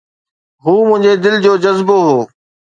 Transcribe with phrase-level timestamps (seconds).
[0.63, 2.17] هو منهنجي دل جو جذبو هو